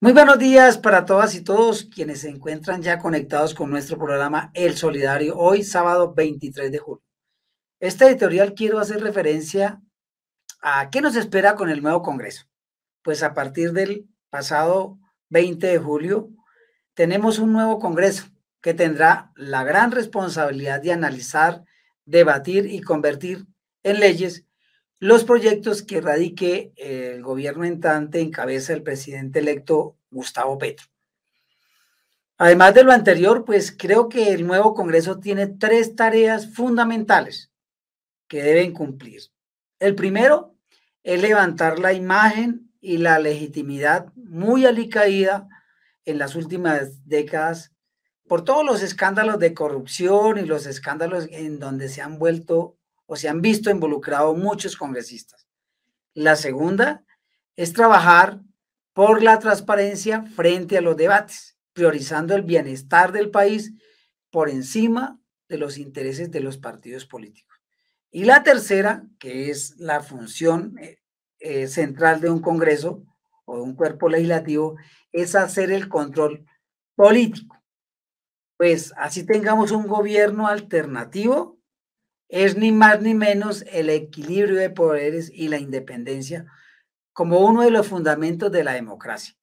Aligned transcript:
Muy 0.00 0.12
buenos 0.12 0.38
días 0.38 0.76
para 0.76 1.04
todas 1.04 1.36
y 1.36 1.42
todos 1.42 1.84
quienes 1.84 2.22
se 2.22 2.28
encuentran 2.28 2.82
ya 2.82 2.98
conectados 2.98 3.54
con 3.54 3.70
nuestro 3.70 3.96
programa 3.96 4.50
El 4.52 4.76
Solidario, 4.76 5.38
hoy 5.38 5.62
sábado 5.62 6.12
23 6.12 6.72
de 6.72 6.78
julio. 6.78 7.02
Esta 7.78 8.08
editorial 8.08 8.54
quiero 8.54 8.80
hacer 8.80 9.00
referencia 9.00 9.80
a 10.60 10.90
qué 10.90 11.00
nos 11.00 11.14
espera 11.14 11.54
con 11.54 11.70
el 11.70 11.80
nuevo 11.80 12.02
Congreso. 12.02 12.46
Pues 13.02 13.22
a 13.22 13.34
partir 13.34 13.72
del 13.72 14.08
pasado 14.30 14.98
20 15.30 15.64
de 15.64 15.78
julio 15.78 16.28
tenemos 16.94 17.38
un 17.38 17.52
nuevo 17.52 17.78
Congreso 17.78 18.24
que 18.60 18.74
tendrá 18.74 19.32
la 19.36 19.62
gran 19.62 19.92
responsabilidad 19.92 20.82
de 20.82 20.92
analizar, 20.92 21.62
debatir 22.04 22.66
y 22.66 22.80
convertir 22.80 23.46
en 23.84 24.00
leyes 24.00 24.44
los 25.04 25.24
proyectos 25.24 25.82
que 25.82 26.00
radique 26.00 26.72
el 26.76 27.22
gobierno 27.22 27.66
entrante 27.66 28.20
en 28.20 28.30
cabeza 28.30 28.72
del 28.72 28.82
presidente 28.82 29.40
electo 29.40 29.98
Gustavo 30.10 30.56
Petro. 30.56 30.86
Además 32.38 32.72
de 32.72 32.84
lo 32.84 32.90
anterior, 32.90 33.44
pues 33.44 33.70
creo 33.70 34.08
que 34.08 34.32
el 34.32 34.46
nuevo 34.46 34.72
Congreso 34.72 35.20
tiene 35.20 35.46
tres 35.46 35.94
tareas 35.94 36.54
fundamentales 36.54 37.52
que 38.28 38.42
deben 38.42 38.72
cumplir. 38.72 39.20
El 39.78 39.94
primero 39.94 40.54
es 41.02 41.20
levantar 41.20 41.78
la 41.78 41.92
imagen 41.92 42.72
y 42.80 42.96
la 42.96 43.18
legitimidad 43.18 44.10
muy 44.14 44.64
alicaída 44.64 45.48
en 46.06 46.16
las 46.16 46.34
últimas 46.34 47.06
décadas 47.06 47.74
por 48.26 48.42
todos 48.42 48.64
los 48.64 48.82
escándalos 48.82 49.38
de 49.38 49.52
corrupción 49.52 50.38
y 50.38 50.46
los 50.46 50.64
escándalos 50.64 51.26
en 51.30 51.58
donde 51.58 51.90
se 51.90 52.00
han 52.00 52.18
vuelto 52.18 52.78
o 53.06 53.16
se 53.16 53.28
han 53.28 53.40
visto 53.40 53.70
involucrados 53.70 54.36
muchos 54.36 54.76
congresistas. 54.76 55.46
La 56.14 56.36
segunda 56.36 57.04
es 57.56 57.72
trabajar 57.72 58.40
por 58.92 59.22
la 59.22 59.38
transparencia 59.38 60.22
frente 60.22 60.78
a 60.78 60.80
los 60.80 60.96
debates, 60.96 61.56
priorizando 61.72 62.34
el 62.34 62.42
bienestar 62.42 63.12
del 63.12 63.30
país 63.30 63.72
por 64.30 64.48
encima 64.48 65.20
de 65.48 65.58
los 65.58 65.78
intereses 65.78 66.30
de 66.30 66.40
los 66.40 66.58
partidos 66.58 67.04
políticos. 67.04 67.58
Y 68.10 68.24
la 68.24 68.44
tercera, 68.44 69.04
que 69.18 69.50
es 69.50 69.76
la 69.78 70.00
función 70.00 70.78
eh, 70.78 70.98
eh, 71.40 71.66
central 71.66 72.20
de 72.20 72.30
un 72.30 72.40
Congreso 72.40 73.04
o 73.44 73.56
de 73.56 73.62
un 73.62 73.74
cuerpo 73.74 74.08
legislativo, 74.08 74.76
es 75.12 75.34
hacer 75.34 75.72
el 75.72 75.88
control 75.88 76.46
político. 76.94 77.60
Pues 78.56 78.94
así 78.96 79.26
tengamos 79.26 79.72
un 79.72 79.88
gobierno 79.88 80.46
alternativo, 80.46 81.53
es 82.28 82.56
ni 82.56 82.72
más 82.72 83.00
ni 83.00 83.14
menos 83.14 83.64
el 83.70 83.90
equilibrio 83.90 84.56
de 84.56 84.70
poderes 84.70 85.30
y 85.32 85.48
la 85.48 85.58
independencia 85.58 86.46
como 87.12 87.40
uno 87.40 87.62
de 87.62 87.70
los 87.70 87.86
fundamentos 87.86 88.50
de 88.50 88.64
la 88.64 88.72
democracia. 88.72 89.34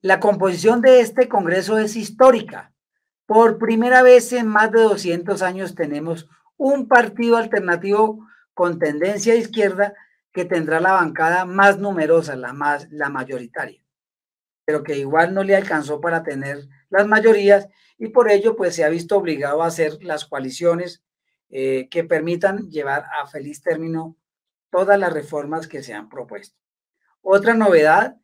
La 0.00 0.20
composición 0.20 0.80
de 0.80 1.00
este 1.00 1.28
Congreso 1.28 1.78
es 1.78 1.96
histórica. 1.96 2.72
Por 3.26 3.58
primera 3.58 4.02
vez 4.02 4.32
en 4.32 4.46
más 4.46 4.70
de 4.70 4.82
200 4.82 5.42
años 5.42 5.74
tenemos 5.74 6.28
un 6.56 6.86
partido 6.86 7.36
alternativo 7.36 8.24
con 8.54 8.78
tendencia 8.78 9.34
izquierda 9.34 9.94
que 10.32 10.44
tendrá 10.44 10.80
la 10.80 10.92
bancada 10.92 11.44
más 11.44 11.78
numerosa, 11.78 12.36
la 12.36 12.52
más 12.52 12.86
la 12.90 13.08
mayoritaria, 13.08 13.82
pero 14.64 14.82
que 14.82 14.98
igual 14.98 15.34
no 15.34 15.42
le 15.42 15.56
alcanzó 15.56 16.00
para 16.00 16.22
tener 16.22 16.68
las 16.88 17.06
mayorías 17.08 17.68
y 17.98 18.08
por 18.08 18.30
ello 18.30 18.54
pues 18.54 18.74
se 18.74 18.84
ha 18.84 18.88
visto 18.88 19.16
obligado 19.16 19.62
a 19.62 19.66
hacer 19.66 20.04
las 20.04 20.26
coaliciones 20.26 21.05
eh, 21.50 21.88
que 21.90 22.04
permitan 22.04 22.70
llevar 22.70 23.06
a 23.20 23.26
feliz 23.26 23.62
término 23.62 24.16
todas 24.70 24.98
las 24.98 25.12
reformas 25.12 25.68
que 25.68 25.82
se 25.82 25.94
han 25.94 26.08
propuesto. 26.08 26.58
Otra 27.22 27.54
novedad 27.54 28.16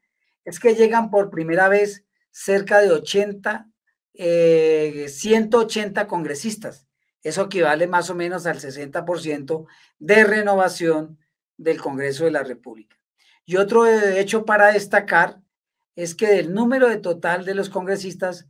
es 0.45 0.59
que 0.59 0.75
llegan 0.75 1.11
por 1.11 1.31
primera 1.31 1.69
vez 1.69 2.05
cerca 2.31 2.81
de 2.81 2.91
80, 2.91 3.69
180 4.14 6.01
eh, 6.01 6.06
congresistas. 6.06 6.87
Eso 7.23 7.42
equivale 7.42 7.87
más 7.87 8.11
o 8.11 8.14
menos 8.14 8.47
al 8.47 8.58
60% 8.58 9.67
de 9.98 10.25
renovación 10.25 11.19
del 11.57 11.80
Congreso 11.80 12.25
de 12.25 12.33
la 12.33 12.42
República. 12.42 12.96
Y 13.45 13.57
otro 13.57 13.86
hecho 13.86 14.45
para 14.45 14.73
destacar 14.73 15.41
es 15.95 16.14
que 16.14 16.27
del 16.27 16.52
número 16.52 17.01
total 17.01 17.45
de 17.45 17.55
los 17.55 17.69
congresistas, 17.69 18.48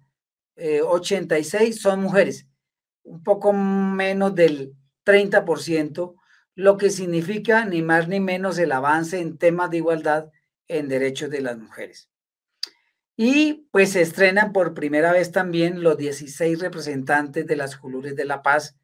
86 0.57 1.77
eh, 1.77 1.79
son 1.79 2.01
mujeres, 2.01 2.47
un 3.05 3.23
poco 3.23 3.53
menos 3.53 4.35
del 4.35 4.75
30%, 5.05 6.15
lo 6.55 6.77
que 6.77 6.91
significa 6.91 7.65
ni 7.65 7.83
más 7.83 8.09
ni 8.09 8.21
menos 8.21 8.59
el 8.59 8.73
avance 8.73 9.21
en 9.21 9.39
temas 9.39 9.71
de 9.71 9.79
igualdad 9.79 10.31
en 10.69 10.89
derechos 10.89 11.31
de 11.31 11.41
las 11.41 11.59
mujeres. 11.59 12.09
Y 13.17 13.69
pues 13.71 13.93
se 13.93 14.03
estrenan 14.03 14.53
por 14.53 14.75
primera 14.75 15.13
vez 15.13 15.33
también 15.33 15.83
los 15.83 15.97
16 15.97 16.59
representantes 16.61 17.47
de 17.47 17.57
las 17.57 17.77
Julures 17.77 18.17
de 18.17 18.25
la 18.25 18.43
Paz 18.43 18.77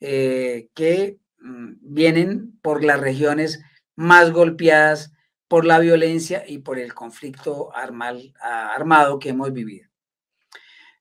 eh, 0.00 0.68
que 0.74 1.18
mm, 1.38 1.74
vienen 1.80 2.58
por 2.62 2.84
las 2.84 3.00
regiones 3.00 3.60
más 3.94 4.32
golpeadas 4.32 5.12
por 5.48 5.64
la 5.64 5.78
violencia 5.78 6.44
y 6.46 6.58
por 6.58 6.78
el 6.78 6.94
conflicto 6.94 7.70
armado 7.74 9.18
que 9.18 9.28
hemos 9.28 9.52
vivido. 9.52 9.88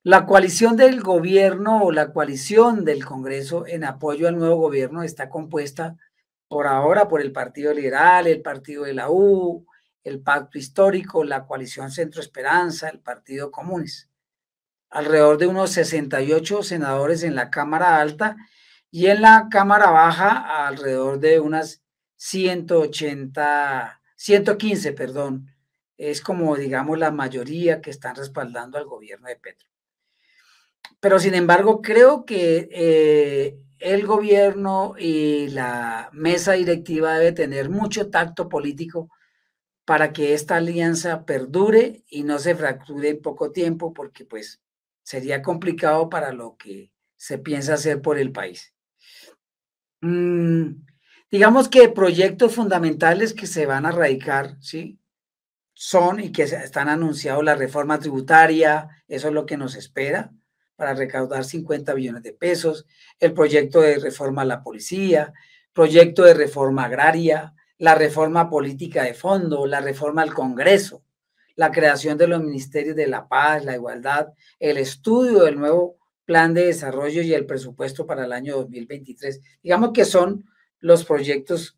La 0.07 0.27
coalición 0.27 0.77
del 0.77 1.01
gobierno 1.01 1.81
o 1.81 1.91
la 1.91 2.13
coalición 2.13 2.85
del 2.85 3.03
Congreso 3.03 3.65
en 3.65 3.83
apoyo 3.83 4.27
al 4.27 4.37
nuevo 4.37 4.57
gobierno 4.57 5.01
está 5.01 5.29
compuesta 5.29 5.97
por 6.47 6.67
ahora 6.67 7.07
por 7.07 7.21
el 7.21 7.31
Partido 7.31 7.73
Liberal, 7.73 8.27
el 8.27 8.43
Partido 8.43 8.83
de 8.83 8.93
la 8.93 9.09
U, 9.09 9.65
el 10.03 10.21
Pacto 10.21 10.59
Histórico, 10.59 11.23
la 11.23 11.47
coalición 11.47 11.89
Centro 11.89 12.21
Esperanza, 12.21 12.87
el 12.89 12.99
Partido 12.99 13.49
Comunes. 13.49 14.07
Alrededor 14.91 15.39
de 15.39 15.47
unos 15.47 15.71
68 15.71 16.61
senadores 16.61 17.23
en 17.23 17.33
la 17.33 17.49
Cámara 17.49 17.99
Alta 17.99 18.37
y 18.91 19.07
en 19.07 19.23
la 19.23 19.47
Cámara 19.49 19.89
Baja 19.89 20.67
alrededor 20.67 21.19
de 21.19 21.39
unas 21.39 21.81
180, 22.17 24.01
115, 24.15 24.93
perdón. 24.93 25.47
Es 25.97 26.21
como, 26.21 26.55
digamos, 26.57 26.99
la 26.99 27.09
mayoría 27.09 27.81
que 27.81 27.89
están 27.89 28.15
respaldando 28.15 28.77
al 28.77 28.85
gobierno 28.85 29.29
de 29.29 29.37
Petro. 29.37 29.74
Pero 30.99 31.19
sin 31.19 31.35
embargo, 31.35 31.81
creo 31.81 32.25
que 32.25 32.67
eh, 32.71 33.57
el 33.79 34.05
gobierno 34.07 34.95
y 34.97 35.49
la 35.49 36.09
mesa 36.13 36.53
directiva 36.53 37.17
debe 37.17 37.31
tener 37.31 37.69
mucho 37.69 38.09
tacto 38.09 38.49
político 38.49 39.09
para 39.85 40.13
que 40.13 40.33
esta 40.33 40.55
alianza 40.55 41.25
perdure 41.25 42.03
y 42.09 42.23
no 42.23 42.39
se 42.39 42.55
fracture 42.55 43.09
en 43.09 43.21
poco 43.21 43.51
tiempo, 43.51 43.93
porque 43.93 44.25
pues 44.25 44.61
sería 45.03 45.43
complicado 45.43 46.09
para 46.09 46.33
lo 46.33 46.57
que 46.57 46.91
se 47.17 47.37
piensa 47.37 47.75
hacer 47.75 48.01
por 48.01 48.17
el 48.17 48.31
país. 48.31 48.73
Mm, 50.01 50.85
digamos 51.29 51.69
que 51.69 51.89
proyectos 51.89 52.55
fundamentales 52.55 53.33
que 53.33 53.45
se 53.45 53.67
van 53.67 53.85
a 53.85 53.91
radicar, 53.91 54.57
¿sí? 54.59 54.99
Son 55.73 56.19
y 56.19 56.31
que 56.31 56.43
están 56.43 56.89
anunciados 56.89 57.43
la 57.43 57.53
reforma 57.53 57.99
tributaria, 57.99 59.03
eso 59.07 59.27
es 59.27 59.33
lo 59.33 59.45
que 59.45 59.57
nos 59.57 59.75
espera 59.75 60.33
para 60.75 60.93
recaudar 60.93 61.45
50 61.45 61.93
billones 61.93 62.23
de 62.23 62.33
pesos, 62.33 62.85
el 63.19 63.33
proyecto 63.33 63.81
de 63.81 63.97
reforma 63.97 64.41
a 64.41 64.45
la 64.45 64.63
policía, 64.63 65.33
proyecto 65.73 66.23
de 66.23 66.33
reforma 66.33 66.85
agraria, 66.85 67.53
la 67.77 67.95
reforma 67.95 68.49
política 68.49 69.03
de 69.03 69.13
fondo, 69.13 69.65
la 69.65 69.81
reforma 69.81 70.21
al 70.21 70.33
Congreso, 70.33 71.03
la 71.55 71.71
creación 71.71 72.17
de 72.17 72.27
los 72.27 72.41
ministerios 72.41 72.95
de 72.95 73.07
la 73.07 73.27
paz, 73.27 73.63
la 73.63 73.75
igualdad, 73.75 74.33
el 74.59 74.77
estudio 74.77 75.43
del 75.43 75.57
nuevo 75.57 75.97
plan 76.25 76.53
de 76.53 76.65
desarrollo 76.65 77.21
y 77.21 77.33
el 77.33 77.45
presupuesto 77.45 78.05
para 78.05 78.25
el 78.25 78.33
año 78.33 78.55
2023. 78.57 79.41
Digamos 79.61 79.91
que 79.93 80.05
son 80.05 80.45
los 80.79 81.05
proyectos 81.05 81.77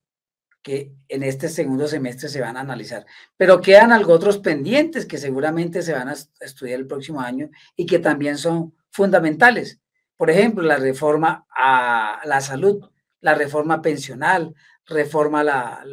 que 0.61 0.91
en 1.07 1.23
este 1.23 1.47
segundo 1.47 1.87
semestre 1.87 2.27
se 2.27 2.41
van 2.41 2.57
a 2.57 2.61
analizar. 2.61 3.05
Pero 3.37 3.61
quedan 3.61 3.91
algo 3.91 4.13
otros 4.13 4.39
pendientes 4.39 5.05
que 5.05 5.17
seguramente 5.17 5.81
se 5.81 5.93
van 5.93 6.09
a 6.09 6.15
estudiar 6.41 6.79
el 6.79 6.87
próximo 6.87 7.21
año 7.21 7.49
y 7.75 7.85
que 7.85 7.99
también 7.99 8.37
son 8.37 8.73
fundamentales. 8.97 9.79
Por 10.17 10.31
ejemplo, 10.31 10.63
la 10.63 10.77
reforma 10.77 11.45
a 11.55 12.19
la 12.25 12.41
salud, 12.41 12.89
la 13.21 13.35
reforma 13.35 13.79
pensional, 13.79 14.55
reforma 14.87 15.43
la, 15.43 15.83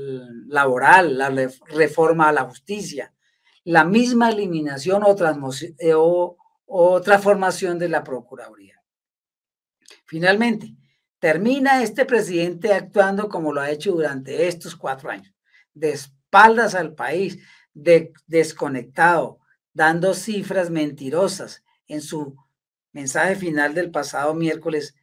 laboral, 0.48 1.18
la 1.18 1.28
reforma 1.66 2.30
a 2.30 2.32
la 2.32 2.44
justicia, 2.44 3.12
la 3.64 3.84
misma 3.84 4.30
eliminación 4.30 5.02
o, 5.04 5.14
eh, 5.78 5.92
o, 5.94 6.38
o 6.64 7.00
transformación 7.02 7.78
de 7.78 7.90
la 7.90 8.02
Procuraduría. 8.02 8.82
Finalmente, 10.06 10.74
termina 11.18 11.82
este 11.82 12.06
presidente 12.06 12.72
actuando 12.72 13.28
como 13.28 13.52
lo 13.52 13.60
ha 13.60 13.70
hecho 13.70 13.92
durante 13.92 14.48
estos 14.48 14.76
cuatro 14.76 15.10
años, 15.10 15.34
de 15.74 15.90
espaldas 15.90 16.74
al 16.74 16.94
país, 16.94 17.38
de, 17.74 18.14
desconectado, 18.26 19.40
dando 19.74 20.14
cifras 20.14 20.70
mentirosas 20.70 21.62
en 21.86 22.00
su 22.00 22.43
mensaje 22.94 23.36
final 23.36 23.74
del 23.74 23.90
pasado 23.90 24.34
miércoles 24.34 24.94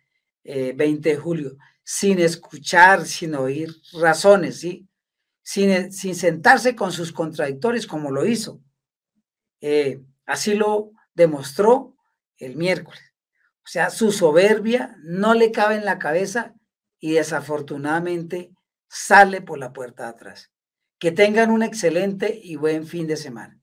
20 0.44 1.10
eh, 1.10 1.14
de 1.14 1.20
julio, 1.20 1.58
sin 1.84 2.20
escuchar, 2.20 3.06
sin 3.06 3.36
oír 3.36 3.70
razones, 3.94 4.60
¿sí? 4.60 4.88
Sin, 5.44 5.92
sin 5.92 6.16
sentarse 6.16 6.76
con 6.76 6.92
sus 6.92 7.12
contradictores 7.12 7.86
como 7.86 8.10
lo 8.12 8.26
hizo. 8.26 8.62
Eh, 9.60 10.02
así 10.26 10.56
lo 10.56 10.92
demostró 11.14 11.96
el 12.38 12.56
miércoles. 12.56 13.02
O 13.64 13.68
sea, 13.68 13.90
su 13.90 14.12
soberbia 14.12 14.96
no 15.04 15.34
le 15.34 15.52
cabe 15.52 15.76
en 15.76 15.86
la 15.86 16.00
cabeza 16.00 16.56
y 17.00 17.14
desafortunadamente 17.14 18.52
sale 18.88 19.42
por 19.42 19.60
la 19.60 19.74
puerta 19.74 20.04
de 20.04 20.10
atrás. 20.10 20.52
Que 20.98 21.12
tengan 21.12 21.52
un 21.52 21.64
excelente 21.64 22.40
y 22.42 22.56
buen 22.56 22.88
fin 22.88 23.08
de 23.08 23.18
semana. 23.18 23.61